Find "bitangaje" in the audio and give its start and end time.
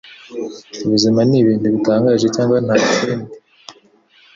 1.75-2.27